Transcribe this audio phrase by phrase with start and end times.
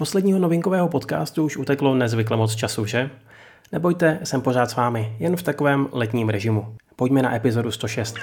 [0.00, 3.10] posledního novinkového podcastu už uteklo nezvykle moc času, že?
[3.72, 6.66] Nebojte, jsem pořád s vámi, jen v takovém letním režimu.
[6.96, 8.14] Pojďme na epizodu 106.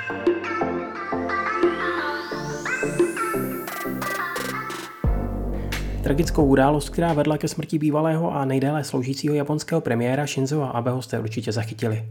[6.04, 11.20] Tragickou událost, která vedla ke smrti bývalého a nejdéle sloužícího japonského premiéra Shinzo Abeho jste
[11.20, 12.06] určitě zachytili.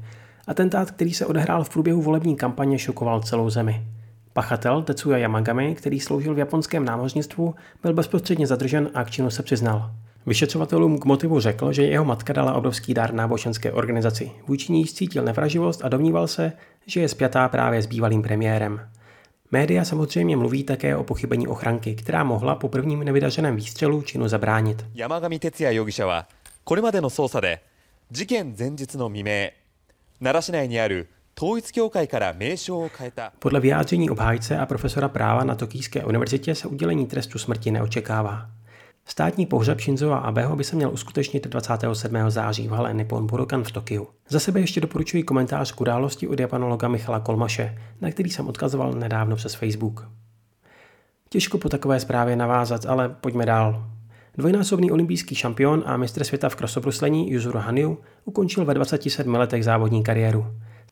[0.47, 3.96] Atentát, který se odehrál v průběhu volební kampaně, šokoval celou zemi.
[4.36, 9.44] Pachatel Tetsuya Yamagami, který sloužil v japonském námořnictvu, byl bezprostředně zadržen a k činu se
[9.44, 9.92] přiznal.
[10.26, 14.32] Vyšetřovatelům k motivu řekl, že jeho matka dala obrovský dar náboženské organizaci.
[14.48, 16.52] Vůči ní cítil nevraživost a domníval se,
[16.86, 18.82] že je spjatá právě s bývalým premiérem.
[19.52, 24.86] Média samozřejmě mluví také o pochybení ochranky, která mohla po prvním nevydařeném výstřelu činu zabránit.
[24.96, 26.28] Yamagami Tetsuya 容疑者は
[26.64, 27.60] これまでの捜査で
[28.12, 29.52] 事件前日の未明
[30.22, 31.10] 奈良市内にある
[33.39, 38.51] podle vyjádření obhájce a profesora práva na Tokijské univerzitě se udělení trestu smrti neočekává.
[39.05, 39.79] Státní pohřeb
[40.13, 42.17] a Abeho by se měl uskutečnit 27.
[42.29, 44.09] září v hale Nippon Budokan v Tokiu.
[44.29, 48.93] Za sebe ještě doporučuji komentář k události od japanologa Michala Kolmaše, na který jsem odkazoval
[48.93, 50.09] nedávno přes Facebook.
[51.29, 53.87] Těžko po takové zprávě navázat, ale pojďme dál.
[54.39, 60.03] Dvojnásobný olympijský šampion a mistr světa v krosobruslení Yuzuru Hanyu ukončil ve 27 letech závodní
[60.03, 60.47] kariéru.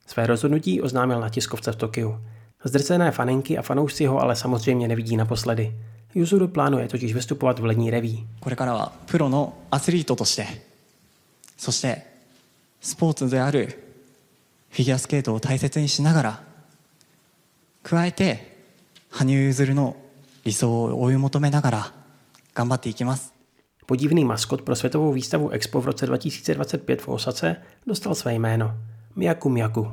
[0.07, 2.21] Své rozhodnutí oznámil na tiskovce v Tokiu.
[2.63, 5.75] Zdrcené faninky a fanoušci ho ale samozřejmě nevidí naposledy.
[6.15, 8.27] Yuzuru plánuje totiž vystupovat v lední reví.
[8.39, 10.47] これからはプロのアスリートとして
[11.57, 12.05] そして
[12.81, 13.67] スポーツである
[14.69, 16.43] フィギュアスケートを大切にしながら
[17.83, 18.57] 加えて
[19.11, 19.95] 羽生結弦の
[20.45, 21.93] 理想を追い求めながら
[22.55, 23.33] 頑張っていきます
[23.85, 27.55] Podivný maskot pro světovou výstavu Expo v roce 2025 v Osace
[27.87, 28.77] dostal své jméno.
[29.15, 29.91] Miyaku Miyaku.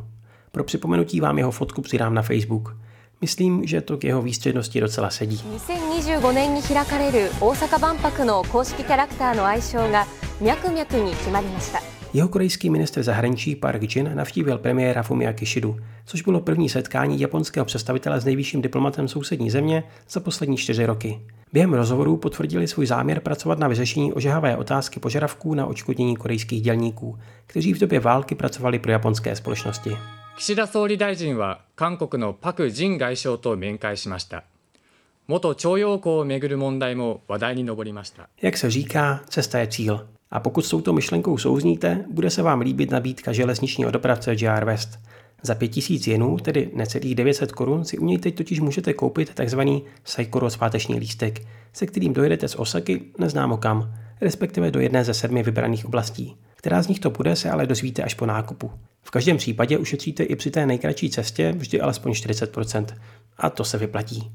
[0.53, 2.77] Pro připomenutí vám jeho fotku přidám na Facebook.
[3.21, 5.37] Myslím, že to k jeho výstřednosti docela sedí.
[5.37, 10.07] 2025年に開かれる大阪万博の公式キャラクターの愛称が
[10.41, 17.67] ミャクミャクに決まりました Jeho korejský ministr zahraničí Park Jin navštívil premiéra Fumia Kishidu, což bylo první setkání japonského
[17.67, 21.21] představitele s nejvyšším diplomatem sousední země za poslední čtyři roky.
[21.53, 27.19] Během rozhovorů potvrdili svůj záměr pracovat na vyřešení ožehavé otázky požadavků na odškodnění korejských dělníků,
[27.47, 29.97] kteří v době války pracovali pro japonské společnosti.
[30.39, 34.45] 岸田総理大臣は韓国のパク・ジン外相と面会しました
[35.29, 40.07] 元徴用工をめぐる問題も話題に上りました Jak se říká, cesta je cíl.
[40.32, 45.00] A pokud s touto myšlenkou souzníte, bude se vám líbit nabídka železničního dopravce JR West.
[45.44, 49.60] Za 5000 jenů, tedy necelých 900 korun, si u něj teď totiž můžete koupit tzv.
[50.04, 51.42] Saikoro sváteční lístek,
[51.74, 56.36] se kterým dojedete z Osaky neznámo kam, respektive do jedné ze sedmi vybraných oblastí.
[56.56, 58.72] Která z nich to bude, se ale dozvíte až po nákupu.
[59.04, 62.86] V každém případě ušetříte i při té nejkratší cestě vždy alespoň 40%.
[63.38, 64.32] A to se vyplatí.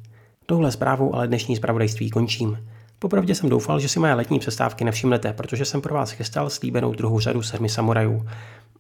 [0.46, 2.58] Tohle zprávou ale dnešní zpravodajství končím.
[2.98, 6.94] Popravdě jsem doufal, že si moje letní přestávky nevšimnete, protože jsem pro vás chystal slíbenou
[6.94, 8.28] druhou řadu sedmi samurajů.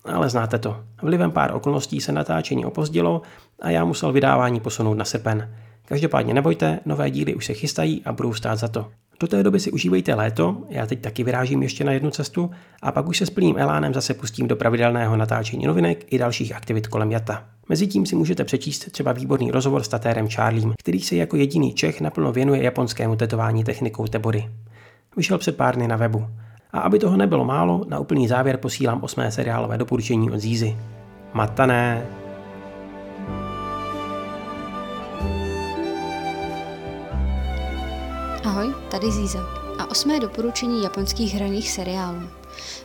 [0.04, 0.84] Ale znáte to.
[1.02, 3.22] Vlivem pár okolností se natáčení opozdilo
[3.62, 5.54] a já musel vydávání posunout na srpen.
[5.84, 8.90] Každopádně nebojte, nové díly už se chystají a budou stát za to.
[9.20, 12.50] Do té doby si užívejte léto, já teď taky vyrážím ještě na jednu cestu
[12.82, 16.56] a pak už se s plným elánem zase pustím do pravidelného natáčení novinek i dalších
[16.56, 17.44] aktivit kolem jata.
[17.68, 22.00] Mezitím si můžete přečíst třeba výborný rozhovor s tatérem Charliem, který se jako jediný Čech
[22.00, 24.50] naplno věnuje japonskému tetování technikou Tebory.
[25.16, 26.26] Vyšel před pár dny na webu.
[26.72, 30.76] A aby toho nebylo málo, na úplný závěr posílám osmé seriálové doporučení od Zízy.
[31.34, 32.06] Matané!
[38.46, 39.40] Ahoj, tady Zíza
[39.78, 42.30] a osmé doporučení japonských hraných seriálů.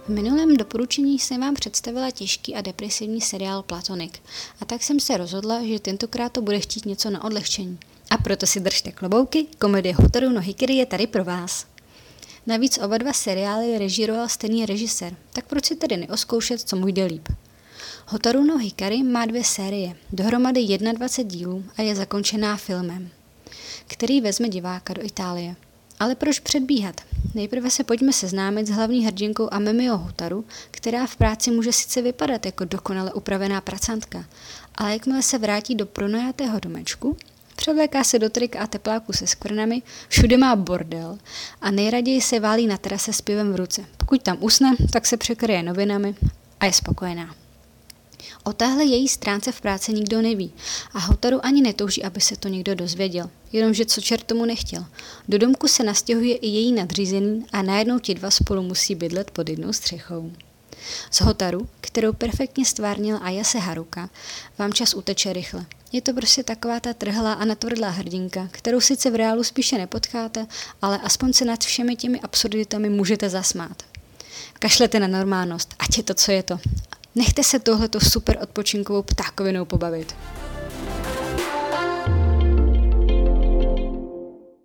[0.05, 4.13] V minulém doporučení jsem vám představila těžký a depresivní seriál Platonic
[4.61, 7.79] a tak jsem se rozhodla, že tentokrát to bude chtít něco na odlehčení.
[8.09, 11.65] A proto si držte klobouky, komedie Hotaru no Hikiri je tady pro vás.
[12.47, 17.05] Navíc oba dva seriály režíroval stejný režisér, tak proč si tedy neoskoušet, co mu jde
[17.05, 17.29] líp.
[18.07, 23.09] Hotaru no Hikari má dvě série, dohromady 21 dílů a je zakončená filmem
[23.91, 25.55] který vezme diváka do Itálie.
[25.99, 27.01] Ale proč předbíhat?
[27.33, 32.45] Nejprve se pojďme seznámit s hlavní hrdinkou Amemio Hotaru, která v práci může sice vypadat
[32.45, 34.25] jako dokonale upravená pracantka,
[34.75, 37.17] ale jakmile se vrátí do pronajatého domečku,
[37.55, 41.17] převléká se do trik a tepláku se skvrnami, všude má bordel
[41.61, 43.85] a nejraději se válí na terase s pivem v ruce.
[43.97, 46.15] Pokud tam usne, tak se překryje novinami
[46.59, 47.40] a je spokojená.
[48.43, 50.53] O téhle její stránce v práci nikdo neví
[50.93, 53.29] a Hotaru ani netouží, aby se to někdo dozvěděl.
[53.51, 54.85] Jenomže co čert tomu nechtěl.
[55.27, 59.49] Do domku se nastěhuje i její nadřízený a najednou ti dva spolu musí bydlet pod
[59.49, 60.31] jednou střechou.
[61.11, 64.09] Z Hotaru, kterou perfektně stvárnil Ayase Haruka,
[64.57, 65.65] vám čas uteče rychle.
[65.91, 70.47] Je to prostě taková ta trhlá a natvrdlá hrdinka, kterou sice v reálu spíše nepotkáte,
[70.81, 73.83] ale aspoň se nad všemi těmi absurditami můžete zasmát.
[74.53, 76.59] Kašlete na normálnost, ať je to, co je to.
[77.15, 80.15] Nechte se tohleto super odpočinkovou ptákovinou pobavit.